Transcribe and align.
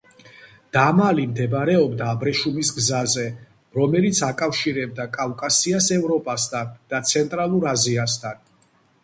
დამალი 0.75 1.25
მდებარეობდა 1.33 2.07
აბრეშუმის 2.13 2.71
გზაზე, 2.77 3.25
რომელიც 3.81 4.23
აკავშირებდა 4.29 5.07
კავკასიას 5.19 5.93
ევროპასთან 5.99 6.75
და 6.95 7.05
ცენტრალურ 7.13 7.71
აზიასთან. 7.77 8.45